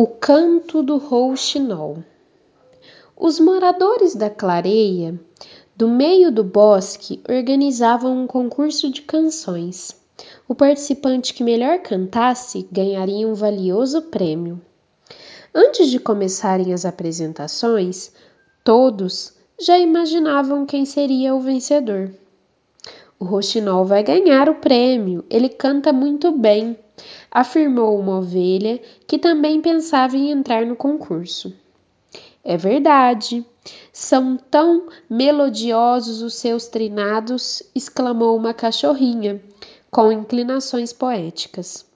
[0.00, 2.04] O canto do rouxinol.
[3.16, 5.18] Os moradores da clareia,
[5.74, 10.00] do meio do bosque, organizavam um concurso de canções.
[10.46, 14.60] O participante que melhor cantasse ganharia um valioso prêmio.
[15.52, 18.12] Antes de começarem as apresentações,
[18.62, 22.08] todos já imaginavam quem seria o vencedor.
[23.18, 26.78] O roxinol vai ganhar o prêmio, ele canta muito bem,
[27.30, 31.52] afirmou uma ovelha que também pensava em entrar no concurso.
[32.44, 33.44] É verdade,
[33.92, 39.42] são tão melodiosos os seus trinados, exclamou uma cachorrinha,
[39.90, 41.86] com inclinações poéticas.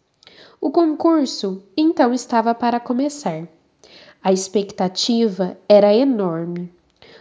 [0.61, 3.49] O concurso então estava para começar.
[4.23, 6.73] A expectativa era enorme.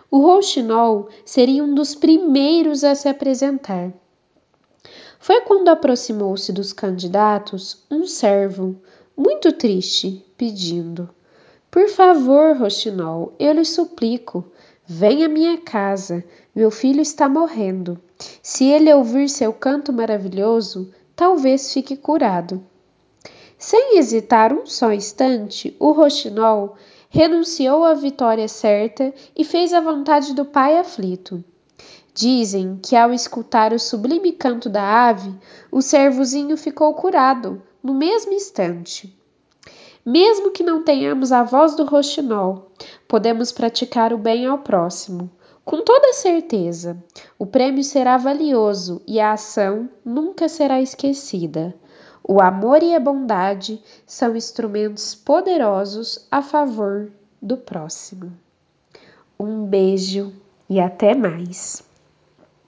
[0.10, 3.92] O rouxinol seria um dos primeiros a se apresentar.
[5.22, 8.76] Foi quando aproximou-se dos candidatos um servo,
[9.16, 11.08] muito triste, pedindo:
[11.70, 14.44] Por favor, Roxinol, eu lhe suplico,
[14.84, 16.24] venha à minha casa.
[16.56, 18.02] Meu filho está morrendo.
[18.42, 22.60] Se ele ouvir seu canto maravilhoso, talvez fique curado.
[23.60, 26.76] Sem hesitar um só instante, o Roxinol
[27.12, 31.44] renunciou à vitória certa e fez a vontade do pai aflito.
[32.14, 35.34] Dizem que ao escutar o sublime canto da ave,
[35.72, 39.16] o servozinho ficou curado no mesmo instante.
[40.06, 42.72] Mesmo que não tenhamos a voz do roxinol,
[43.08, 45.30] podemos praticar o bem ao próximo.
[45.64, 47.02] Com toda certeza,
[47.38, 51.74] o prêmio será valioso e a ação nunca será esquecida.
[52.24, 58.32] O amor e a bondade são instrumentos poderosos a favor do próximo.
[59.40, 60.34] Um beijo
[60.72, 61.84] e até mais.